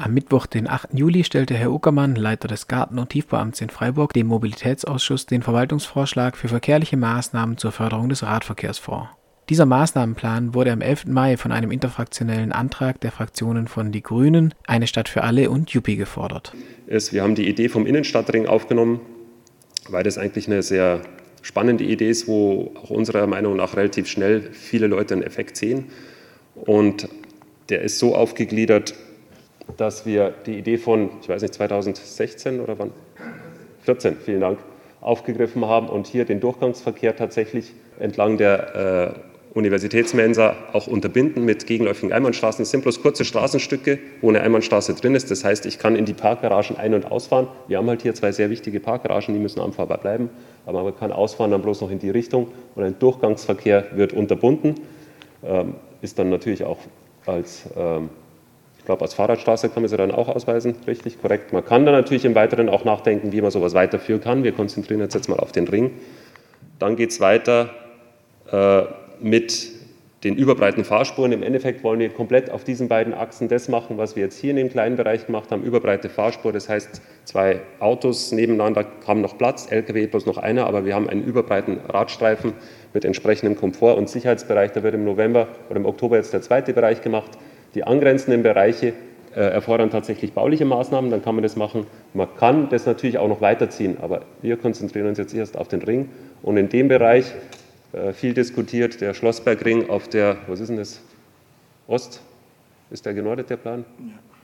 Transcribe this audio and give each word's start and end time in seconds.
Am 0.00 0.14
Mittwoch, 0.14 0.46
den 0.46 0.70
8. 0.70 0.90
Juli, 0.92 1.24
stellte 1.24 1.54
Herr 1.54 1.72
Uckermann, 1.72 2.14
Leiter 2.14 2.46
des 2.46 2.68
Garten- 2.68 3.00
und 3.00 3.08
Tiefbauamts 3.08 3.60
in 3.60 3.68
Freiburg, 3.68 4.12
dem 4.12 4.28
Mobilitätsausschuss 4.28 5.26
den 5.26 5.42
Verwaltungsvorschlag 5.42 6.36
für 6.36 6.46
verkehrliche 6.46 6.96
Maßnahmen 6.96 7.58
zur 7.58 7.72
Förderung 7.72 8.08
des 8.08 8.22
Radverkehrs 8.22 8.78
vor. 8.78 9.10
Dieser 9.48 9.66
Maßnahmenplan 9.66 10.54
wurde 10.54 10.70
am 10.70 10.82
11. 10.82 11.06
Mai 11.06 11.36
von 11.36 11.50
einem 11.50 11.72
interfraktionellen 11.72 12.52
Antrag 12.52 13.00
der 13.00 13.10
Fraktionen 13.10 13.66
von 13.66 13.90
Die 13.90 14.00
Grünen, 14.00 14.54
Eine 14.68 14.86
Stadt 14.86 15.08
für 15.08 15.24
alle 15.24 15.50
und 15.50 15.70
Juppie 15.70 15.96
gefordert. 15.96 16.52
Ist, 16.86 17.12
wir 17.12 17.24
haben 17.24 17.34
die 17.34 17.48
Idee 17.48 17.68
vom 17.68 17.84
Innenstadtring 17.84 18.46
aufgenommen, 18.46 19.00
weil 19.88 20.04
das 20.04 20.16
eigentlich 20.16 20.46
eine 20.46 20.62
sehr 20.62 21.00
spannende 21.42 21.82
Idee 21.82 22.10
ist, 22.10 22.28
wo 22.28 22.72
auch 22.76 22.90
unserer 22.90 23.26
Meinung 23.26 23.56
nach 23.56 23.76
relativ 23.76 24.06
schnell 24.06 24.42
viele 24.52 24.86
Leute 24.86 25.14
einen 25.14 25.24
Effekt 25.24 25.56
sehen. 25.56 25.86
Und 26.54 27.08
der 27.68 27.82
ist 27.82 27.98
so 27.98 28.14
aufgegliedert, 28.14 28.94
dass 29.76 30.06
wir 30.06 30.34
die 30.46 30.58
Idee 30.58 30.78
von, 30.78 31.10
ich 31.22 31.28
weiß 31.28 31.42
nicht, 31.42 31.54
2016 31.54 32.60
oder 32.60 32.78
wann? 32.78 32.92
14, 33.82 34.16
vielen 34.16 34.40
Dank, 34.40 34.58
aufgegriffen 35.00 35.64
haben 35.64 35.88
und 35.88 36.06
hier 36.06 36.24
den 36.24 36.40
Durchgangsverkehr 36.40 37.16
tatsächlich 37.16 37.72
entlang 37.98 38.36
der 38.36 39.14
äh, 39.14 39.58
Universitätsmensa 39.58 40.56
auch 40.72 40.86
unterbinden 40.86 41.44
mit 41.44 41.66
gegenläufigen 41.66 42.12
Einbahnstraßen. 42.12 42.62
Es 42.62 42.70
sind 42.70 42.82
bloß 42.82 43.02
kurze 43.02 43.24
Straßenstücke, 43.24 43.98
wo 44.20 44.28
eine 44.28 44.40
Einbahnstraße 44.42 44.94
drin 44.94 45.14
ist. 45.14 45.30
Das 45.30 45.44
heißt, 45.44 45.66
ich 45.66 45.78
kann 45.78 45.96
in 45.96 46.04
die 46.04 46.12
Parkgaragen 46.12 46.76
ein- 46.76 46.94
und 46.94 47.10
ausfahren. 47.10 47.48
Wir 47.66 47.78
haben 47.78 47.88
halt 47.88 48.02
hier 48.02 48.14
zwei 48.14 48.32
sehr 48.32 48.50
wichtige 48.50 48.78
Parkgaragen, 48.78 49.34
die 49.34 49.40
müssen 49.40 49.60
anfahrbar 49.60 49.98
bleiben. 49.98 50.30
Aber 50.66 50.84
man 50.84 50.96
kann 50.96 51.12
ausfahren 51.12 51.50
dann 51.50 51.62
bloß 51.62 51.80
noch 51.80 51.90
in 51.90 51.98
die 51.98 52.10
Richtung 52.10 52.48
und 52.74 52.84
ein 52.84 52.98
Durchgangsverkehr 52.98 53.86
wird 53.92 54.12
unterbunden. 54.12 54.74
Ähm, 55.44 55.74
ist 56.02 56.18
dann 56.18 56.30
natürlich 56.30 56.64
auch 56.64 56.78
als 57.26 57.64
ähm, 57.76 58.10
glaube, 58.88 59.02
als 59.02 59.12
Fahrradstraße 59.12 59.68
kann 59.68 59.82
man 59.82 59.90
sie 59.90 59.98
dann 59.98 60.10
auch 60.10 60.28
ausweisen, 60.28 60.74
richtig, 60.86 61.20
korrekt. 61.20 61.52
Man 61.52 61.62
kann 61.62 61.84
dann 61.84 61.94
natürlich 61.94 62.24
im 62.24 62.34
Weiteren 62.34 62.70
auch 62.70 62.86
nachdenken, 62.86 63.32
wie 63.32 63.42
man 63.42 63.50
sowas 63.50 63.74
weiterführen 63.74 64.22
kann. 64.22 64.44
Wir 64.44 64.52
konzentrieren 64.52 65.02
uns 65.02 65.12
jetzt 65.12 65.28
mal 65.28 65.38
auf 65.38 65.52
den 65.52 65.68
Ring. 65.68 65.90
Dann 66.78 66.96
geht 66.96 67.10
es 67.10 67.20
weiter 67.20 67.68
äh, 68.50 68.84
mit 69.20 69.72
den 70.24 70.36
überbreiten 70.36 70.84
Fahrspuren. 70.84 71.32
Im 71.32 71.42
Endeffekt 71.42 71.84
wollen 71.84 72.00
wir 72.00 72.08
komplett 72.08 72.50
auf 72.50 72.64
diesen 72.64 72.88
beiden 72.88 73.12
Achsen 73.12 73.48
das 73.48 73.68
machen, 73.68 73.98
was 73.98 74.16
wir 74.16 74.22
jetzt 74.22 74.38
hier 74.38 74.52
in 74.52 74.56
dem 74.56 74.70
kleinen 74.70 74.96
Bereich 74.96 75.26
gemacht 75.26 75.50
haben, 75.50 75.64
überbreite 75.64 76.08
Fahrspur. 76.08 76.54
Das 76.54 76.70
heißt, 76.70 77.02
zwei 77.24 77.60
Autos 77.80 78.32
nebeneinander 78.32 78.86
haben 79.06 79.20
noch 79.20 79.36
Platz, 79.36 79.70
LKW 79.70 80.06
bloß 80.06 80.24
noch 80.24 80.38
einer, 80.38 80.66
aber 80.66 80.86
wir 80.86 80.94
haben 80.94 81.10
einen 81.10 81.22
überbreiten 81.22 81.78
Radstreifen 81.86 82.54
mit 82.94 83.04
entsprechendem 83.04 83.54
Komfort 83.54 83.98
und 83.98 84.08
Sicherheitsbereich. 84.08 84.72
Da 84.72 84.82
wird 84.82 84.94
im 84.94 85.04
November 85.04 85.48
oder 85.68 85.76
im 85.76 85.84
Oktober 85.84 86.16
jetzt 86.16 86.32
der 86.32 86.40
zweite 86.40 86.72
Bereich 86.72 87.02
gemacht. 87.02 87.32
Die 87.74 87.84
angrenzenden 87.84 88.42
Bereiche 88.42 88.94
äh, 89.34 89.40
erfordern 89.40 89.90
tatsächlich 89.90 90.32
bauliche 90.32 90.64
Maßnahmen, 90.64 91.10
dann 91.10 91.22
kann 91.22 91.34
man 91.34 91.42
das 91.42 91.56
machen. 91.56 91.86
Man 92.14 92.28
kann 92.36 92.68
das 92.70 92.86
natürlich 92.86 93.18
auch 93.18 93.28
noch 93.28 93.40
weiterziehen, 93.40 93.98
aber 94.00 94.22
wir 94.42 94.56
konzentrieren 94.56 95.06
uns 95.06 95.18
jetzt 95.18 95.34
erst 95.34 95.56
auf 95.56 95.68
den 95.68 95.82
Ring. 95.82 96.08
Und 96.42 96.56
in 96.56 96.68
dem 96.68 96.88
Bereich, 96.88 97.32
äh, 97.92 98.12
viel 98.12 98.34
diskutiert, 98.34 99.00
der 99.00 99.14
Schlossbergring 99.14 99.90
auf 99.90 100.08
der, 100.08 100.38
was 100.46 100.60
ist 100.60 100.68
denn 100.68 100.76
das? 100.76 101.00
Ost? 101.86 102.20
Ist 102.90 103.06
der 103.06 103.14
genordet, 103.14 103.50
der 103.50 103.58
Plan? 103.58 103.84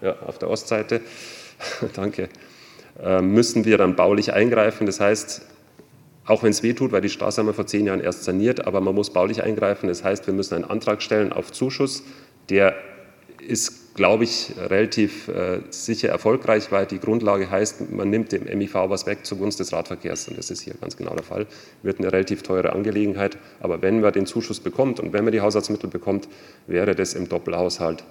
Ja, 0.01 0.09
ja 0.09 0.17
auf 0.27 0.39
der 0.39 0.51
Ostseite. 0.51 1.01
Danke. 1.95 2.29
Äh, 3.03 3.23
müssen 3.23 3.65
wir 3.65 3.79
dann 3.79 3.97
baulich 3.97 4.33
eingreifen. 4.33 4.87
Das 4.87 5.01
heißt, 5.01 5.47
auch 6.27 6.43
wenn 6.43 6.51
es 6.51 6.63
weh 6.63 6.73
tut, 6.73 6.93
weil 6.93 7.01
die 7.01 7.09
Straße 7.09 7.41
haben 7.41 7.47
wir 7.47 7.55
vor 7.55 7.67
zehn 7.67 7.87
Jahren 7.87 8.01
erst 8.01 8.25
saniert, 8.25 8.67
aber 8.67 8.81
man 8.81 8.95
muss 8.95 9.11
baulich 9.11 9.43
eingreifen. 9.43 9.89
Das 9.89 10.05
heißt, 10.05 10.27
wir 10.27 10.35
müssen 10.35 10.55
einen 10.55 10.65
Antrag 10.65 11.03
stellen 11.03 11.33
auf 11.33 11.53
Zuschuss, 11.53 12.03
der 12.49 12.75
ist, 13.45 13.95
glaube 13.95 14.25
ich, 14.25 14.53
relativ 14.57 15.29
äh, 15.29 15.61
sicher 15.71 16.09
erfolgreich, 16.09 16.73
weil 16.73 16.87
die 16.87 16.99
Grundlage 16.99 17.51
heißt, 17.51 17.91
man 17.93 18.11
nimmt 18.11 18.33
dem 18.33 18.45
MIV 18.45 18.75
was 18.89 19.07
weg 19.07 19.25
zugunsten 19.25 19.63
des 19.63 19.73
Radverkehrs. 19.73 20.29
Und 20.29 20.39
das 20.39 20.51
ist 20.51 20.63
hier 20.63 20.75
ganz 20.81 20.97
genau 20.97 21.15
der 21.15 21.23
Fall. 21.23 21.47
Wird 21.83 21.99
eine 21.99 22.13
relativ 22.13 22.43
teure 22.43 22.73
Angelegenheit. 22.73 23.39
Aber 23.61 23.83
wenn 23.83 24.01
man 24.01 24.13
den 24.13 24.27
Zuschuss 24.27 24.61
bekommt 24.61 25.01
und 25.01 25.13
wenn 25.13 25.25
man 25.25 25.33
die 25.33 25.41
Haushaltsmittel 25.41 25.89
bekommt, 25.89 26.29
wäre 26.67 26.95
das 26.95 27.15
im 27.15 27.29
Doppelhaushalt 27.29 28.05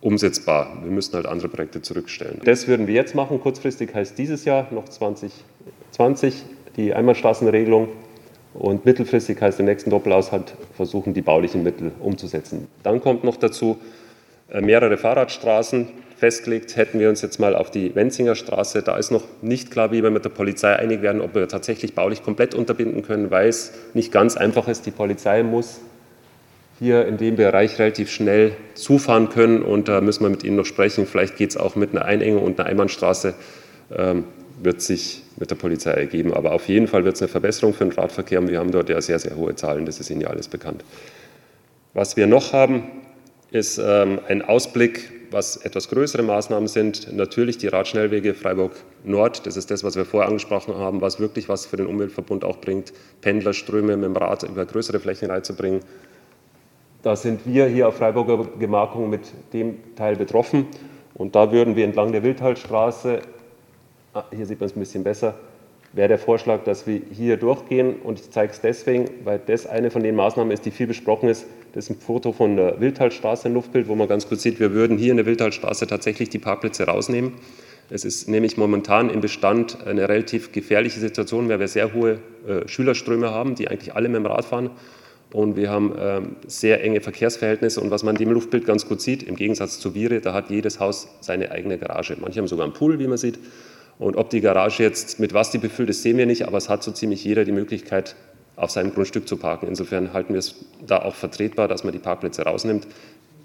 umsetzbar. 0.00 0.78
Wir 0.82 0.90
müssen 0.90 1.14
halt 1.14 1.26
andere 1.26 1.48
Projekte 1.48 1.82
zurückstellen. 1.82 2.40
Das 2.44 2.68
würden 2.68 2.86
wir 2.86 2.94
jetzt 2.94 3.14
machen. 3.14 3.40
Kurzfristig 3.40 3.94
heißt 3.94 4.18
dieses 4.18 4.44
Jahr 4.44 4.68
noch 4.70 4.88
2020 4.88 6.44
die 6.76 6.94
Einbahnstraßenregelung 6.94 7.88
und 8.54 8.84
mittelfristig 8.84 9.40
heißt 9.40 9.60
im 9.60 9.66
nächsten 9.66 9.90
Doppelhaushalt 9.90 10.54
versuchen, 10.74 11.14
die 11.14 11.22
baulichen 11.22 11.62
Mittel 11.62 11.92
umzusetzen. 12.00 12.68
Dann 12.82 13.00
kommt 13.00 13.24
noch 13.24 13.36
dazu, 13.36 13.78
mehrere 14.52 14.96
Fahrradstraßen 14.96 15.88
festgelegt. 16.16 16.76
Hätten 16.76 16.98
wir 16.98 17.08
uns 17.08 17.22
jetzt 17.22 17.38
mal 17.38 17.54
auf 17.54 17.70
die 17.70 17.94
Wenzinger 17.94 18.34
Straße, 18.34 18.82
da 18.82 18.96
ist 18.96 19.10
noch 19.10 19.24
nicht 19.40 19.70
klar, 19.70 19.92
wie 19.92 20.02
wir 20.02 20.10
mit 20.10 20.24
der 20.24 20.30
Polizei 20.30 20.74
einig 20.74 21.00
werden, 21.00 21.20
ob 21.20 21.34
wir 21.34 21.46
tatsächlich 21.48 21.94
baulich 21.94 22.22
komplett 22.22 22.54
unterbinden 22.54 23.02
können, 23.02 23.30
weil 23.30 23.48
es 23.48 23.72
nicht 23.94 24.12
ganz 24.12 24.36
einfach 24.36 24.68
ist. 24.68 24.86
Die 24.86 24.90
Polizei 24.90 25.42
muss 25.42 25.80
hier 26.78 27.06
in 27.06 27.16
dem 27.16 27.36
Bereich 27.36 27.78
relativ 27.78 28.10
schnell 28.10 28.52
zufahren 28.74 29.28
können 29.28 29.62
und 29.62 29.88
da 29.88 30.00
müssen 30.00 30.24
wir 30.24 30.30
mit 30.30 30.44
Ihnen 30.44 30.56
noch 30.56 30.66
sprechen. 30.66 31.06
Vielleicht 31.06 31.36
geht 31.36 31.50
es 31.50 31.56
auch 31.56 31.76
mit 31.76 31.92
einer 31.92 32.04
Einengung 32.04 32.42
und 32.42 32.58
einer 32.58 32.68
Einbahnstraße, 32.68 33.34
ähm, 33.96 34.24
wird 34.60 34.80
sich 34.80 35.22
mit 35.36 35.50
der 35.50 35.56
Polizei 35.56 35.92
ergeben. 35.92 36.34
Aber 36.34 36.52
auf 36.52 36.68
jeden 36.68 36.88
Fall 36.88 37.04
wird 37.04 37.16
es 37.16 37.22
eine 37.22 37.28
Verbesserung 37.28 37.74
für 37.74 37.84
den 37.84 37.92
Radverkehr 37.92 38.40
und 38.40 38.48
wir 38.48 38.58
haben 38.58 38.72
dort 38.72 38.88
ja 38.88 39.00
sehr, 39.00 39.18
sehr 39.18 39.36
hohe 39.36 39.54
Zahlen, 39.54 39.86
das 39.86 40.00
ist 40.00 40.10
Ihnen 40.10 40.20
ja 40.20 40.28
alles 40.28 40.48
bekannt. 40.48 40.84
Was 41.94 42.16
wir 42.16 42.26
noch 42.26 42.52
haben, 42.52 42.84
ist 43.50 43.78
ähm, 43.78 44.20
ein 44.28 44.42
Ausblick, 44.42 45.10
was 45.30 45.56
etwas 45.56 45.88
größere 45.88 46.22
Maßnahmen 46.22 46.68
sind. 46.68 47.12
Natürlich 47.12 47.58
die 47.58 47.68
Radschnellwege 47.68 48.34
Freiburg 48.34 48.72
Nord, 49.04 49.46
das 49.46 49.56
ist 49.56 49.70
das, 49.70 49.84
was 49.84 49.96
wir 49.96 50.04
vorher 50.04 50.28
angesprochen 50.28 50.76
haben, 50.76 51.00
was 51.00 51.20
wirklich 51.20 51.48
was 51.48 51.66
für 51.66 51.76
den 51.76 51.86
Umweltverbund 51.86 52.44
auch 52.44 52.58
bringt, 52.58 52.92
Pendlerströme 53.20 53.96
mit 53.96 54.06
dem 54.06 54.16
Rad 54.16 54.42
über 54.42 54.64
größere 54.64 55.00
Flächen 55.00 55.30
reinzubringen. 55.30 55.80
Da 57.02 57.14
sind 57.14 57.46
wir 57.46 57.66
hier 57.66 57.88
auf 57.88 57.96
Freiburger 57.96 58.48
Gemarkung 58.58 59.08
mit 59.08 59.32
dem 59.52 59.94
Teil 59.94 60.16
betroffen. 60.16 60.66
Und 61.14 61.34
da 61.34 61.50
würden 61.52 61.76
wir 61.76 61.84
entlang 61.84 62.12
der 62.12 62.22
Wildtalstraße, 62.22 63.20
ah, 64.14 64.24
hier 64.34 64.46
sieht 64.46 64.60
man 64.60 64.68
es 64.68 64.76
ein 64.76 64.80
bisschen 64.80 65.04
besser, 65.04 65.34
wäre 65.92 66.08
der 66.08 66.18
Vorschlag, 66.18 66.64
dass 66.64 66.86
wir 66.86 67.00
hier 67.12 67.36
durchgehen. 67.36 67.96
Und 68.02 68.20
ich 68.20 68.30
zeige 68.30 68.52
es 68.52 68.60
deswegen, 68.60 69.08
weil 69.24 69.40
das 69.44 69.66
eine 69.66 69.90
von 69.90 70.02
den 70.02 70.16
Maßnahmen 70.16 70.52
ist, 70.52 70.64
die 70.64 70.70
viel 70.70 70.86
besprochen 70.86 71.28
ist. 71.28 71.46
Das 71.72 71.84
ist 71.84 71.90
ein 71.90 72.00
Foto 72.00 72.32
von 72.32 72.56
der 72.56 72.80
Wildtalstraße, 72.80 73.48
ein 73.48 73.54
Luftbild, 73.54 73.88
wo 73.88 73.94
man 73.94 74.08
ganz 74.08 74.28
kurz 74.28 74.42
sieht, 74.42 74.58
wir 74.58 74.72
würden 74.72 74.96
hier 74.96 75.10
in 75.10 75.18
der 75.18 75.26
Wildtalstraße 75.26 75.86
tatsächlich 75.86 76.28
die 76.30 76.38
Parkplätze 76.38 76.84
rausnehmen. 76.84 77.34
Es 77.90 78.04
ist 78.04 78.28
nämlich 78.28 78.56
momentan 78.56 79.10
im 79.10 79.20
Bestand 79.20 79.86
eine 79.86 80.08
relativ 80.08 80.52
gefährliche 80.52 81.00
Situation, 81.00 81.48
weil 81.48 81.60
wir 81.60 81.68
sehr 81.68 81.94
hohe 81.94 82.18
äh, 82.46 82.68
Schülerströme 82.68 83.30
haben, 83.30 83.54
die 83.54 83.68
eigentlich 83.68 83.94
alle 83.94 84.08
mit 84.08 84.16
dem 84.16 84.26
Rad 84.26 84.44
fahren. 84.44 84.70
Und 85.32 85.56
wir 85.56 85.70
haben 85.70 85.94
ähm, 85.98 86.36
sehr 86.46 86.82
enge 86.82 87.00
Verkehrsverhältnisse. 87.00 87.80
Und 87.80 87.90
was 87.90 88.02
man 88.02 88.16
in 88.16 88.20
dem 88.24 88.32
Luftbild 88.32 88.64
ganz 88.64 88.86
gut 88.86 89.00
sieht, 89.00 89.22
im 89.22 89.36
Gegensatz 89.36 89.78
zu 89.78 89.92
Viere, 89.92 90.20
da 90.20 90.32
hat 90.32 90.50
jedes 90.50 90.80
Haus 90.80 91.08
seine 91.20 91.50
eigene 91.50 91.78
Garage. 91.78 92.16
Manche 92.20 92.40
haben 92.40 92.48
sogar 92.48 92.64
einen 92.64 92.74
Pool, 92.74 92.98
wie 92.98 93.06
man 93.06 93.18
sieht. 93.18 93.38
Und 93.98 94.16
ob 94.16 94.30
die 94.30 94.40
Garage 94.40 94.82
jetzt 94.82 95.18
mit 95.18 95.34
was 95.34 95.50
die 95.50 95.58
befüllt 95.58 95.90
ist, 95.90 96.02
sehen 96.02 96.16
wir 96.16 96.26
nicht, 96.26 96.46
aber 96.46 96.56
es 96.56 96.68
hat 96.68 96.82
so 96.82 96.92
ziemlich 96.92 97.24
jeder 97.24 97.44
die 97.44 97.52
Möglichkeit, 97.52 98.16
auf 98.58 98.70
seinem 98.70 98.92
Grundstück 98.92 99.28
zu 99.28 99.36
parken. 99.36 99.68
Insofern 99.68 100.12
halten 100.12 100.34
wir 100.34 100.40
es 100.40 100.56
da 100.86 100.98
auch 101.02 101.14
vertretbar, 101.14 101.68
dass 101.68 101.84
man 101.84 101.92
die 101.92 101.98
Parkplätze 101.98 102.42
rausnimmt. 102.42 102.86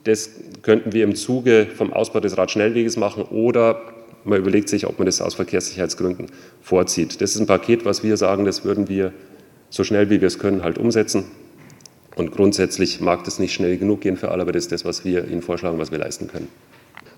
Das 0.04 0.30
könnten 0.64 0.92
wir 0.92 1.04
im 1.04 1.16
Zuge 1.16 1.68
vom 1.74 1.94
Ausbau 1.94 2.20
des 2.20 2.38
Radschnellweges 2.38 2.98
machen 2.98 3.24
oder 3.24 3.82
man 4.26 4.40
überlegt 4.40 4.70
sich, 4.70 4.88
ob 4.88 5.00
man 5.00 5.06
das 5.06 5.22
aus 5.22 5.36
Verkehrssicherheitsgründen 5.36 6.28
vorzieht. 6.62 7.22
Das 7.22 7.36
ist 7.36 7.40
ein 7.40 7.48
Paket, 7.48 7.86
was 7.86 8.04
wir 8.04 8.18
sagen, 8.18 8.46
das 8.46 8.66
würden 8.66 8.90
wir 8.90 9.14
so 9.70 9.84
schnell 9.84 10.10
wie 10.10 10.22
wir 10.22 10.28
es 10.28 10.40
können 10.40 10.64
halt 10.64 10.78
umsetzen. 10.78 11.26
Und 12.16 12.32
grundsätzlich 12.32 13.02
mag 13.02 13.24
das 13.24 13.40
nicht 13.40 13.54
schnell 13.54 13.78
genug 13.78 14.02
gehen 14.02 14.18
für 14.18 14.30
alle, 14.30 14.44
aber 14.44 14.52
das 14.52 14.66
ist 14.66 14.72
das, 14.72 14.86
was 14.86 15.04
wir 15.04 15.28
Ihnen 15.28 15.42
vorschlagen, 15.42 15.80
was 15.80 15.92
wir 15.92 15.98
leisten 15.98 16.28
können. 16.28 16.48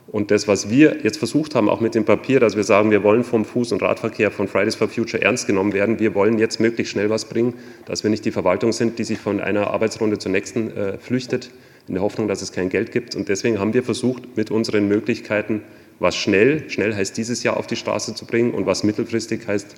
Und 0.08 0.32
das, 0.32 0.48
was 0.48 0.70
wir 0.70 0.98
jetzt 1.04 1.18
versucht 1.18 1.56
haben, 1.56 1.68
auch 1.68 1.82
mit 1.82 1.96
dem 1.96 2.06
Papier, 2.06 2.40
dass 2.40 2.56
wir 2.56 2.64
sagen, 2.64 2.92
wir 2.92 3.04
wollen 3.04 3.24
vom 3.24 3.44
Fuß- 3.44 3.74
und 3.74 3.82
Radverkehr 3.82 4.32
von 4.32 4.48
Fridays 4.48 4.76
for 4.76 4.88
Future 4.88 5.22
ernst 5.22 5.48
genommen 5.48 5.74
werden. 5.74 6.00
Wir 6.00 6.14
wollen 6.14 6.38
jetzt 6.38 6.60
möglichst 6.60 6.94
schnell 6.94 7.10
was 7.10 7.26
bringen, 7.26 7.56
dass 7.86 8.04
wir 8.04 8.12
nicht 8.12 8.24
die 8.24 8.32
Verwaltung 8.32 8.72
sind, 8.72 9.00
die 9.00 9.04
sich 9.04 9.18
von 9.18 9.40
einer 9.40 9.72
Arbeitsrunde 9.72 10.20
zur 10.20 10.32
nächsten 10.32 10.70
äh, 10.72 10.98
flüchtet, 11.00 11.50
in 11.88 11.96
der 11.96 12.04
Hoffnung, 12.04 12.28
dass 12.28 12.42
es 12.42 12.52
kein 12.52 12.70
Geld 12.70 12.92
gibt. 12.92 13.16
Und 13.16 13.30
deswegen 13.30 13.60
haben 13.60 13.74
wir 13.74 13.84
versucht, 13.84 14.38
mit 14.38 14.52
unseren 14.52 14.88
Möglichkeiten, 14.88 15.62
was 16.00 16.16
schnell, 16.16 16.70
schnell 16.70 16.94
heißt 16.94 17.18
dieses 17.18 17.44
Jahr 17.44 17.58
auf 17.58 17.68
die 17.68 17.76
Straße 17.76 18.16
zu 18.16 18.26
bringen 18.26 18.54
und 18.54 18.66
was 18.66 18.84
mittelfristig 18.84 19.48
heißt 19.48 19.76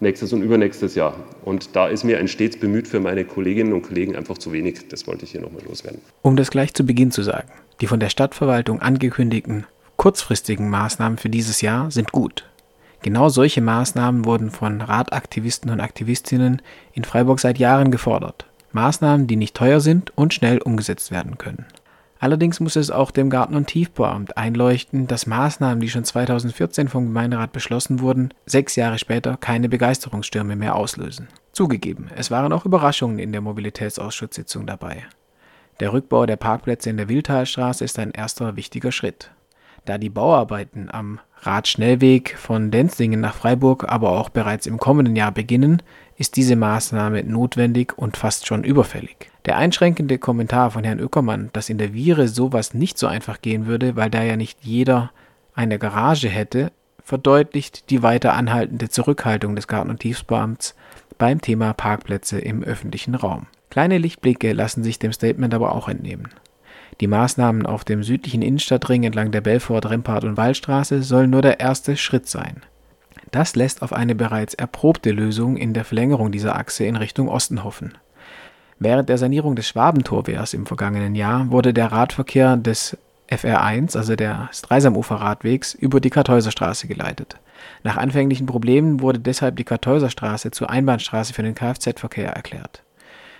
nächstes 0.00 0.32
und 0.32 0.42
übernächstes 0.42 0.94
Jahr. 0.94 1.16
Und 1.44 1.74
da 1.74 1.88
ist 1.88 2.04
mir 2.04 2.18
ein 2.18 2.28
stets 2.28 2.58
bemüht 2.58 2.88
für 2.88 3.00
meine 3.00 3.24
Kolleginnen 3.24 3.72
und 3.72 3.82
Kollegen 3.82 4.14
einfach 4.16 4.38
zu 4.38 4.52
wenig. 4.52 4.88
Das 4.88 5.06
wollte 5.06 5.24
ich 5.24 5.32
hier 5.32 5.40
nochmal 5.40 5.62
loswerden. 5.66 6.00
Um 6.22 6.36
das 6.36 6.50
gleich 6.50 6.74
zu 6.74 6.84
Beginn 6.84 7.10
zu 7.10 7.22
sagen. 7.22 7.48
Die 7.80 7.86
von 7.86 8.00
der 8.00 8.08
Stadtverwaltung 8.08 8.80
angekündigten 8.80 9.66
kurzfristigen 9.96 10.70
Maßnahmen 10.70 11.18
für 11.18 11.28
dieses 11.28 11.60
Jahr 11.60 11.90
sind 11.90 12.12
gut. 12.12 12.44
Genau 13.02 13.28
solche 13.28 13.60
Maßnahmen 13.60 14.24
wurden 14.24 14.50
von 14.50 14.80
Radaktivisten 14.80 15.70
und 15.70 15.80
Aktivistinnen 15.80 16.62
in 16.92 17.04
Freiburg 17.04 17.40
seit 17.40 17.58
Jahren 17.58 17.90
gefordert. 17.90 18.46
Maßnahmen, 18.72 19.26
die 19.26 19.36
nicht 19.36 19.54
teuer 19.54 19.80
sind 19.80 20.12
und 20.16 20.34
schnell 20.34 20.58
umgesetzt 20.58 21.10
werden 21.10 21.38
können. 21.38 21.66
Allerdings 22.18 22.60
muss 22.60 22.76
es 22.76 22.90
auch 22.90 23.10
dem 23.10 23.28
Garten- 23.28 23.54
und 23.54 23.66
Tiefbauamt 23.66 24.36
einleuchten, 24.36 25.06
dass 25.06 25.26
Maßnahmen, 25.26 25.80
die 25.80 25.90
schon 25.90 26.04
2014 26.04 26.88
vom 26.88 27.06
Gemeinderat 27.06 27.52
beschlossen 27.52 28.00
wurden, 28.00 28.32
sechs 28.46 28.74
Jahre 28.74 28.98
später 28.98 29.36
keine 29.36 29.68
Begeisterungsstürme 29.68 30.56
mehr 30.56 30.76
auslösen. 30.76 31.28
Zugegeben, 31.52 32.10
es 32.16 32.30
waren 32.30 32.52
auch 32.52 32.64
Überraschungen 32.64 33.18
in 33.18 33.32
der 33.32 33.42
Mobilitätsausschusssitzung 33.42 34.66
dabei. 34.66 35.04
Der 35.80 35.92
Rückbau 35.92 36.24
der 36.24 36.36
Parkplätze 36.36 36.88
in 36.88 36.96
der 36.96 37.08
Wildtalstraße 37.08 37.84
ist 37.84 37.98
ein 37.98 38.12
erster 38.12 38.56
wichtiger 38.56 38.92
Schritt. 38.92 39.30
Da 39.84 39.98
die 39.98 40.08
Bauarbeiten 40.08 40.88
am 40.90 41.20
Radschnellweg 41.42 42.36
von 42.36 42.70
Denzlingen 42.70 43.20
nach 43.20 43.34
Freiburg 43.34 43.84
aber 43.86 44.10
auch 44.12 44.30
bereits 44.30 44.66
im 44.66 44.78
kommenden 44.78 45.14
Jahr 45.14 45.32
beginnen, 45.32 45.82
ist 46.16 46.36
diese 46.36 46.56
Maßnahme 46.56 47.22
notwendig 47.24 47.96
und 47.96 48.16
fast 48.16 48.46
schon 48.46 48.64
überfällig. 48.64 49.30
Der 49.44 49.58
einschränkende 49.58 50.18
Kommentar 50.18 50.70
von 50.70 50.82
Herrn 50.82 50.98
Öckermann, 50.98 51.50
dass 51.52 51.68
in 51.68 51.78
der 51.78 51.92
Viere 51.92 52.26
sowas 52.26 52.74
nicht 52.74 52.98
so 52.98 53.06
einfach 53.06 53.42
gehen 53.42 53.66
würde, 53.66 53.96
weil 53.96 54.10
da 54.10 54.22
ja 54.22 54.36
nicht 54.36 54.58
jeder 54.62 55.12
eine 55.54 55.78
Garage 55.78 56.28
hätte, 56.28 56.72
verdeutlicht 57.04 57.90
die 57.90 58.02
weiter 58.02 58.34
anhaltende 58.34 58.88
Zurückhaltung 58.88 59.54
des 59.54 59.68
Garten- 59.68 59.90
und 59.90 60.00
Tiefsbeamts 60.00 60.74
beim 61.18 61.40
Thema 61.40 61.74
Parkplätze 61.74 62.40
im 62.40 62.64
öffentlichen 62.64 63.14
Raum. 63.14 63.46
Kleine 63.76 63.98
Lichtblicke 63.98 64.54
lassen 64.54 64.82
sich 64.82 64.98
dem 64.98 65.12
Statement 65.12 65.52
aber 65.52 65.72
auch 65.72 65.86
entnehmen. 65.86 66.30
Die 67.02 67.06
Maßnahmen 67.06 67.66
auf 67.66 67.84
dem 67.84 68.02
südlichen 68.02 68.40
Innenstadtring 68.40 69.02
entlang 69.02 69.32
der 69.32 69.42
Belfort, 69.42 69.84
Rempart 69.84 70.24
und 70.24 70.38
Wallstraße 70.38 71.02
sollen 71.02 71.28
nur 71.28 71.42
der 71.42 71.60
erste 71.60 71.98
Schritt 71.98 72.26
sein. 72.26 72.62
Das 73.32 73.54
lässt 73.54 73.82
auf 73.82 73.92
eine 73.92 74.14
bereits 74.14 74.54
erprobte 74.54 75.10
Lösung 75.10 75.58
in 75.58 75.74
der 75.74 75.84
Verlängerung 75.84 76.32
dieser 76.32 76.56
Achse 76.56 76.86
in 76.86 76.96
Richtung 76.96 77.28
Osten 77.28 77.64
hoffen. 77.64 77.92
Während 78.78 79.10
der 79.10 79.18
Sanierung 79.18 79.56
des 79.56 79.68
Schwabentorwehrs 79.68 80.54
im 80.54 80.64
vergangenen 80.64 81.14
Jahr 81.14 81.50
wurde 81.50 81.74
der 81.74 81.92
Radverkehr 81.92 82.56
des 82.56 82.96
FR1, 83.28 83.94
also 83.94 84.16
des 84.16 84.62
Dreisamufer-Radwegs, 84.62 85.74
über 85.74 86.00
die 86.00 86.08
Kartäuserstraße 86.08 86.88
geleitet. 86.88 87.36
Nach 87.82 87.98
anfänglichen 87.98 88.46
Problemen 88.46 89.00
wurde 89.00 89.18
deshalb 89.18 89.56
die 89.56 89.64
Kartäuserstraße 89.64 90.50
zur 90.50 90.70
Einbahnstraße 90.70 91.34
für 91.34 91.42
den 91.42 91.54
Kfz-Verkehr 91.54 92.30
erklärt. 92.30 92.82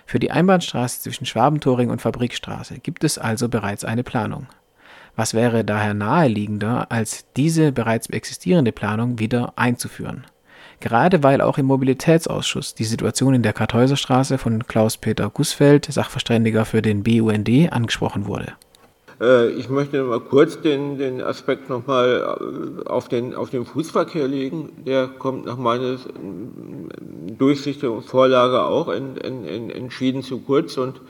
Für 0.07 0.19
die 0.19 0.31
Einbahnstraße 0.31 1.01
zwischen 1.01 1.25
Schwabentoring 1.25 1.89
und 1.89 2.01
Fabrikstraße 2.01 2.79
gibt 2.79 3.03
es 3.03 3.17
also 3.17 3.49
bereits 3.49 3.83
eine 3.83 4.03
Planung. 4.03 4.47
Was 5.17 5.33
wäre 5.33 5.65
daher 5.65 5.93
naheliegender, 5.93 6.89
als 6.91 7.25
diese 7.35 7.73
bereits 7.73 8.07
existierende 8.07 8.71
Planung 8.71 9.19
wieder 9.19 9.51
einzuführen? 9.57 10.25
Gerade 10.79 11.23
weil 11.23 11.41
auch 11.41 11.57
im 11.57 11.65
Mobilitätsausschuss 11.65 12.73
die 12.73 12.85
Situation 12.85 13.33
in 13.33 13.43
der 13.43 13.51
Kartäuserstraße 13.51 14.37
von 14.37 14.65
Klaus-Peter 14.65 15.29
Gussfeld, 15.29 15.85
Sachverständiger 15.91 16.63
für 16.63 16.81
den 16.81 17.03
BUND, 17.03 17.73
angesprochen 17.73 18.27
wurde. 18.27 18.53
Äh, 19.19 19.49
ich 19.51 19.69
möchte 19.69 20.03
mal 20.03 20.19
kurz 20.19 20.61
den, 20.61 20.97
den 20.97 21.21
Aspekt 21.21 21.69
nochmal 21.69 22.37
äh, 22.85 22.87
auf 22.87 23.07
den, 23.07 23.35
auf 23.35 23.49
den 23.49 23.65
Fußverkehr 23.65 24.27
legen. 24.27 24.69
Der 24.85 25.07
kommt 25.07 25.45
nach 25.45 25.57
meiner 25.57 25.93
äh, 25.93 25.97
Durchsicht 27.37 27.83
und 27.83 28.03
Vorlage 28.03 28.63
auch 28.63 28.89
in, 28.89 29.17
in, 29.17 29.69
entschieden 29.69 30.23
zu 30.23 30.39
kurz. 30.39 30.77
Und 30.77 31.01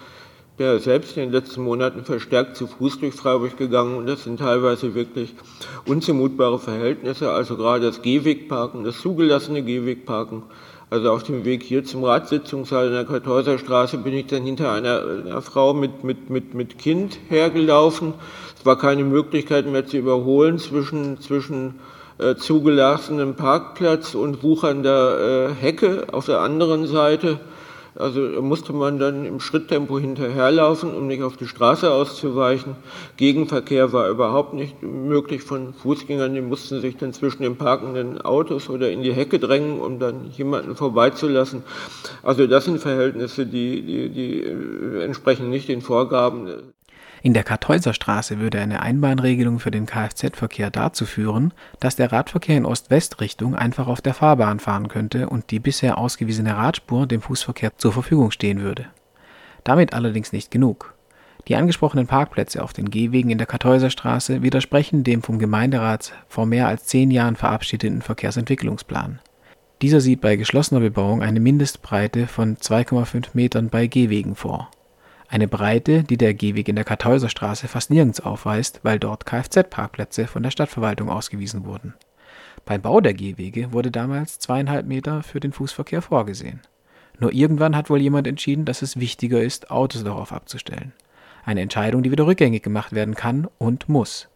der 0.60 0.80
selbst 0.80 1.16
in 1.18 1.24
den 1.24 1.32
letzten 1.32 1.62
Monaten 1.64 2.04
verstärkt 2.04 2.56
zu 2.56 2.66
Fuß 2.66 3.00
durch 3.00 3.14
Freiburg 3.14 3.58
gegangen. 3.58 3.96
Und 3.96 4.08
das 4.08 4.24
sind 4.24 4.40
teilweise 4.40 4.96
wirklich 4.96 5.36
unzumutbare 5.86 6.60
Verhältnisse, 6.60 7.32
also 7.32 7.58
gerade 7.58 7.86
das 7.86 8.02
Gehwegparken, 8.02 8.84
das 8.84 9.00
zugelassene 9.00 9.62
Gehwegparken 9.62 10.44
also 10.90 11.12
auf 11.12 11.24
dem 11.24 11.44
Weg 11.44 11.64
hier 11.64 11.84
zum 11.84 12.04
Ratssitzungssaal 12.06 12.88
in 12.88 12.94
der 12.94 13.06
Kartäuserstraße 13.06 13.98
bin 13.98 14.14
ich 14.14 14.28
dann 14.28 14.44
hinter 14.44 14.72
einer, 14.72 15.02
einer, 15.26 15.42
Frau 15.42 15.74
mit, 15.74 16.04
mit, 16.04 16.30
mit, 16.30 16.54
mit 16.54 16.80
Kind 16.80 17.20
hergelaufen. 17.28 18.14
Es 18.58 18.66
war 18.66 18.78
keine 18.78 19.04
Möglichkeit 19.04 19.66
mehr 19.68 19.86
zu 19.86 19.98
überholen 19.98 20.60
zwischen, 20.60 21.20
zwischen 21.20 21.76
äh, 22.20 22.36
zugelassenem 22.36 23.36
Parkplatz 23.36 24.16
und 24.16 24.44
wuchernder 24.44 25.50
äh, 25.50 25.54
Hecke 25.54 26.08
auf 26.12 26.26
der 26.26 26.40
anderen 26.40 26.88
Seite. 26.88 27.40
Also 28.00 28.42
musste 28.42 28.74
man 28.74 29.00
dann 29.00 29.26
im 29.26 29.40
Schritttempo 29.40 29.98
hinterherlaufen, 29.98 30.94
um 30.94 31.08
nicht 31.08 31.24
auf 31.24 31.36
die 31.36 31.48
Straße 31.48 31.92
auszuweichen. 31.92 32.76
Gegenverkehr 33.18 33.92
war 33.92 34.10
überhaupt 34.10 34.54
nicht 34.54 34.84
möglich 34.84 35.42
von 35.42 35.74
Fußgängern. 35.74 36.34
Die 36.34 36.42
mussten 36.42 36.80
sich 36.80 36.98
dann 36.98 37.14
zwischen 37.14 37.42
den 37.42 37.58
parkenden 37.58 38.22
Autos 38.22 38.70
oder 38.70 38.92
in 38.92 39.02
die 39.02 39.14
Hecke 39.14 39.40
drängen, 39.40 39.80
um 39.80 40.00
dann 40.00 40.30
jemanden 40.32 40.76
vorbeizulassen. 40.76 41.64
Also 42.22 42.46
das 42.46 42.66
sind 42.66 42.80
Verhältnisse, 42.80 43.48
die, 43.48 43.82
die, 43.82 44.10
die 44.10 44.44
entsprechen 45.02 45.50
nicht 45.50 45.68
den 45.68 45.82
Vorgaben. 45.82 46.74
In 47.28 47.34
der 47.34 47.44
Kartäuserstraße 47.44 48.40
würde 48.40 48.62
eine 48.62 48.82
Einbahnregelung 48.82 49.60
für 49.60 49.70
den 49.70 49.86
Kfz-Verkehr 49.86 50.72
dazu 50.72 51.06
führen, 51.06 51.54
dass 51.82 51.98
der 51.98 52.14
Radverkehr 52.14 52.56
in 52.56 52.66
Ost-West-Richtung 52.66 53.54
einfach 53.54 53.88
auf 53.88 54.00
der 54.00 54.14
Fahrbahn 54.14 54.62
fahren 54.62 54.88
könnte 54.88 55.28
und 55.28 55.52
die 55.52 55.60
bisher 55.60 55.98
ausgewiesene 55.98 56.56
Radspur 56.56 57.06
dem 57.06 57.22
Fußverkehr 57.22 57.76
zur 57.78 57.92
Verfügung 57.92 58.32
stehen 58.32 58.62
würde. 58.62 58.86
Damit 59.66 59.94
allerdings 59.94 60.32
nicht 60.32 60.52
genug. 60.52 60.96
Die 61.50 61.58
angesprochenen 61.58 62.08
Parkplätze 62.08 62.64
auf 62.64 62.72
den 62.72 62.90
Gehwegen 62.90 63.30
in 63.30 63.40
der 63.40 63.48
Kartäuserstraße 63.48 64.42
widersprechen 64.42 65.04
dem 65.04 65.22
vom 65.22 65.38
Gemeinderat 65.38 66.14
vor 66.30 66.46
mehr 66.46 66.70
als 66.70 66.86
zehn 66.86 67.12
Jahren 67.12 67.36
verabschiedeten 67.36 68.02
Verkehrsentwicklungsplan. 68.02 69.20
Dieser 69.82 70.00
sieht 70.00 70.22
bei 70.22 70.38
geschlossener 70.38 70.80
Bebauung 70.80 71.22
eine 71.22 71.42
Mindestbreite 71.42 72.26
von 72.26 72.56
2,5 72.56 73.32
Metern 73.34 73.68
bei 73.68 73.88
Gehwegen 73.88 74.38
vor 74.38 74.72
eine 75.30 75.48
Breite, 75.48 76.04
die 76.04 76.18
der 76.18 76.34
Gehweg 76.34 76.70
in 76.70 76.76
der 76.76 76.86
Kartäuserstraße 76.86 77.68
fast 77.68 77.90
nirgends 77.90 78.22
aufweist, 78.22 78.80
weil 78.84 78.98
dort 78.98 79.26
Kfz-Parkplätze 79.26 80.28
von 80.28 80.44
der 80.44 80.52
Stadtverwaltung 80.52 81.10
ausgewiesen 81.10 81.66
wurden. 81.66 81.94
Beim 82.66 82.82
Bau 82.82 83.02
der 83.02 83.14
Gehwege 83.14 83.74
wurde 83.74 83.92
damals 83.92 84.40
zweieinhalb 84.40 84.86
Meter 84.86 85.24
für 85.24 85.40
den 85.40 85.52
Fußverkehr 85.52 86.02
vorgesehen. 86.02 86.62
Nur 87.20 87.34
irgendwann 87.34 87.76
hat 87.76 87.90
wohl 87.90 88.02
jemand 88.02 88.28
entschieden, 88.28 88.66
dass 88.66 88.82
es 88.82 89.00
wichtiger 89.00 89.42
ist, 89.42 89.72
Autos 89.72 90.04
darauf 90.04 90.32
abzustellen. 90.32 90.94
Eine 91.46 91.62
Entscheidung, 91.62 92.04
die 92.04 92.12
wieder 92.12 92.28
rückgängig 92.28 92.64
gemacht 92.64 92.94
werden 92.94 93.16
kann 93.16 93.48
und 93.58 93.90
muss. 93.90 94.30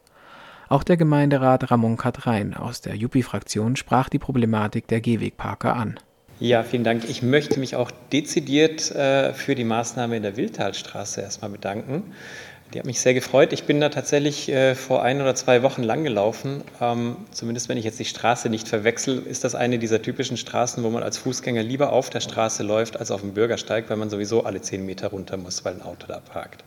Auch 0.70 0.84
der 0.84 0.96
Gemeinderat 0.98 1.70
Ramon 1.70 1.98
Katrein 1.98 2.54
aus 2.54 2.82
der 2.82 2.96
Juppie-Fraktion 2.96 3.76
sprach 3.76 4.08
die 4.08 4.20
Problematik 4.20 4.88
der 4.88 5.02
Gehwegparker 5.02 5.76
an. 5.76 6.00
Ja, 6.42 6.64
vielen 6.64 6.84
Dank. 6.84 7.08
Ich 7.08 7.22
möchte 7.22 7.60
mich 7.60 7.76
auch 7.76 7.92
dezidiert 8.12 8.90
äh, 8.96 9.32
für 9.32 9.54
die 9.54 9.64
Maßnahme 9.64 10.18
in 10.18 10.24
der 10.24 10.38
Wildtalstraße 10.38 11.22
erstmal 11.22 11.52
bedanken. 11.52 12.16
Die 12.74 12.80
hat 12.80 12.88
mich 12.88 13.00
sehr 13.00 13.14
gefreut. 13.14 13.54
Ich 13.54 13.66
bin 13.66 13.80
da 13.80 13.90
tatsächlich 13.90 14.50
äh, 14.50 14.74
vor 14.74 15.04
ein 15.04 15.22
oder 15.22 15.36
zwei 15.36 15.62
Wochen 15.62 15.84
lang 15.84 16.04
gelaufen. 16.04 16.64
Ähm, 16.82 17.18
zumindest 17.30 17.70
wenn 17.70 17.78
ich 17.78 17.86
jetzt 17.86 18.00
die 18.00 18.06
Straße 18.06 18.50
nicht 18.50 18.68
verwechsel, 18.68 19.22
ist 19.24 19.44
das 19.44 19.54
eine 19.54 19.78
dieser 19.78 20.02
typischen 20.02 20.36
Straßen, 20.36 20.84
wo 20.84 20.90
man 20.90 21.04
als 21.04 21.20
Fußgänger 21.20 21.62
lieber 21.62 21.94
auf 21.94 22.10
der 22.10 22.22
Straße 22.22 22.64
läuft 22.64 22.98
als 22.98 23.12
auf 23.12 23.22
dem 23.22 23.36
Bürgersteig, 23.36 23.88
weil 23.92 23.98
man 23.98 24.10
sowieso 24.10 24.44
alle 24.44 24.62
zehn 24.62 24.84
Meter 24.84 25.10
runter 25.10 25.38
muss, 25.38 25.64
weil 25.64 25.76
ein 25.76 25.84
Auto 25.84 26.08
da 26.08 26.22
parkt. 26.22 26.64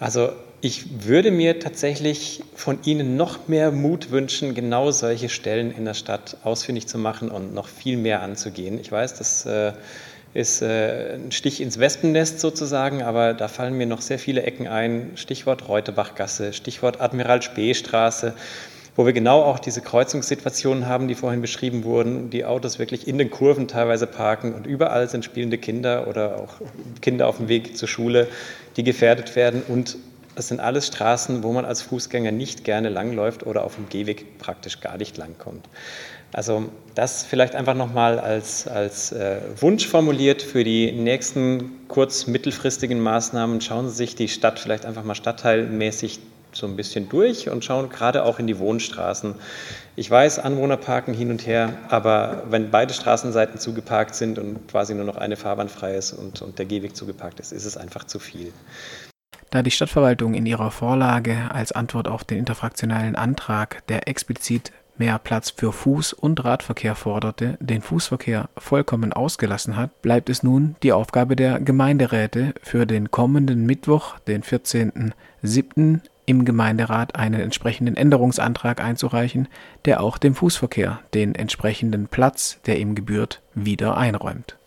Also 0.00 0.32
ich 0.62 1.06
würde 1.06 1.30
mir 1.30 1.60
tatsächlich 1.60 2.42
von 2.54 2.78
Ihnen 2.84 3.16
noch 3.16 3.48
mehr 3.48 3.70
Mut 3.70 4.10
wünschen, 4.10 4.54
genau 4.54 4.90
solche 4.90 5.28
Stellen 5.28 5.70
in 5.70 5.84
der 5.84 5.94
Stadt 5.94 6.38
ausfindig 6.42 6.88
zu 6.88 6.98
machen 6.98 7.30
und 7.30 7.54
noch 7.54 7.68
viel 7.68 7.98
mehr 7.98 8.22
anzugehen. 8.22 8.80
Ich 8.80 8.90
weiß, 8.90 9.14
das 9.14 9.44
äh, 9.44 9.72
ist 10.32 10.62
äh, 10.62 11.16
ein 11.16 11.32
Stich 11.32 11.60
ins 11.60 11.78
Wespennest 11.78 12.40
sozusagen, 12.40 13.02
aber 13.02 13.34
da 13.34 13.46
fallen 13.46 13.76
mir 13.76 13.86
noch 13.86 14.00
sehr 14.00 14.18
viele 14.18 14.42
Ecken 14.42 14.68
ein. 14.68 15.10
Stichwort 15.16 15.68
Reutebachgasse, 15.68 16.54
Stichwort 16.54 17.00
Admiral 17.00 17.42
Spee 17.42 17.74
Straße, 17.74 18.32
wo 19.00 19.06
wir 19.06 19.14
genau 19.14 19.42
auch 19.44 19.58
diese 19.58 19.80
Kreuzungssituationen 19.80 20.86
haben, 20.86 21.08
die 21.08 21.14
vorhin 21.14 21.40
beschrieben 21.40 21.84
wurden, 21.84 22.28
die 22.28 22.44
Autos 22.44 22.78
wirklich 22.78 23.08
in 23.08 23.16
den 23.16 23.30
Kurven 23.30 23.66
teilweise 23.66 24.06
parken 24.06 24.52
und 24.52 24.66
überall 24.66 25.08
sind 25.08 25.24
spielende 25.24 25.56
Kinder 25.56 26.06
oder 26.06 26.36
auch 26.36 26.60
Kinder 27.00 27.26
auf 27.26 27.38
dem 27.38 27.48
Weg 27.48 27.78
zur 27.78 27.88
Schule, 27.88 28.28
die 28.76 28.84
gefährdet 28.84 29.36
werden 29.36 29.62
und 29.66 29.96
das 30.34 30.48
sind 30.48 30.60
alles 30.60 30.88
Straßen, 30.88 31.42
wo 31.42 31.50
man 31.50 31.64
als 31.64 31.80
Fußgänger 31.80 32.30
nicht 32.30 32.62
gerne 32.62 32.90
langläuft 32.90 33.46
oder 33.46 33.64
auf 33.64 33.76
dem 33.76 33.88
Gehweg 33.88 34.38
praktisch 34.38 34.82
gar 34.82 34.98
nicht 34.98 35.16
langkommt. 35.16 35.66
Also 36.34 36.68
das 36.94 37.24
vielleicht 37.24 37.54
einfach 37.54 37.74
nochmal 37.74 38.18
als, 38.18 38.68
als 38.68 39.12
äh, 39.12 39.40
Wunsch 39.60 39.88
formuliert 39.88 40.42
für 40.42 40.62
die 40.62 40.92
nächsten 40.92 41.88
kurz-mittelfristigen 41.88 43.00
Maßnahmen. 43.00 43.62
Schauen 43.62 43.88
Sie 43.88 43.96
sich 43.96 44.14
die 44.14 44.28
Stadt 44.28 44.58
vielleicht 44.58 44.84
einfach 44.84 45.04
mal 45.04 45.14
stadtteilmäßig 45.14 46.20
so 46.52 46.66
ein 46.66 46.76
bisschen 46.76 47.08
durch 47.08 47.48
und 47.48 47.64
schauen 47.64 47.88
gerade 47.88 48.24
auch 48.24 48.38
in 48.38 48.46
die 48.46 48.58
Wohnstraßen. 48.58 49.34
Ich 49.96 50.10
weiß, 50.10 50.38
Anwohner 50.38 50.76
parken 50.76 51.14
hin 51.14 51.30
und 51.30 51.46
her, 51.46 51.74
aber 51.88 52.44
wenn 52.48 52.70
beide 52.70 52.94
Straßenseiten 52.94 53.58
zugeparkt 53.58 54.14
sind 54.14 54.38
und 54.38 54.68
quasi 54.68 54.94
nur 54.94 55.04
noch 55.04 55.16
eine 55.16 55.36
Fahrbahn 55.36 55.68
frei 55.68 55.94
ist 55.94 56.12
und, 56.12 56.42
und 56.42 56.58
der 56.58 56.66
Gehweg 56.66 56.96
zugeparkt 56.96 57.40
ist, 57.40 57.52
ist 57.52 57.64
es 57.64 57.76
einfach 57.76 58.04
zu 58.04 58.18
viel. 58.18 58.52
Da 59.50 59.62
die 59.62 59.70
Stadtverwaltung 59.72 60.34
in 60.34 60.46
ihrer 60.46 60.70
Vorlage 60.70 61.50
als 61.52 61.72
Antwort 61.72 62.06
auf 62.06 62.22
den 62.22 62.38
interfraktionalen 62.38 63.16
Antrag, 63.16 63.84
der 63.88 64.06
explizit 64.06 64.70
mehr 65.00 65.18
Platz 65.18 65.50
für 65.50 65.70
Fuß- 65.70 66.14
und 66.14 66.44
Radverkehr 66.44 66.94
forderte, 66.94 67.56
den 67.58 67.82
Fußverkehr 67.82 68.48
vollkommen 68.56 69.12
ausgelassen 69.12 69.74
hat, 69.76 70.02
bleibt 70.02 70.30
es 70.30 70.44
nun 70.44 70.76
die 70.82 70.92
Aufgabe 70.92 71.34
der 71.34 71.58
Gemeinderäte, 71.58 72.54
für 72.62 72.86
den 72.86 73.10
kommenden 73.10 73.66
Mittwoch, 73.66 74.18
den 74.20 74.44
14.07., 74.44 76.00
im 76.30 76.44
Gemeinderat 76.44 77.16
einen 77.16 77.40
entsprechenden 77.40 77.96
Änderungsantrag 77.96 78.80
einzureichen, 78.80 79.48
der 79.84 80.00
auch 80.00 80.16
dem 80.16 80.36
Fußverkehr 80.36 81.00
den 81.12 81.34
entsprechenden 81.34 82.06
Platz, 82.06 82.60
der 82.66 82.78
ihm 82.78 82.94
gebührt, 82.94 83.42
wieder 83.54 83.96
einräumt 83.96 84.59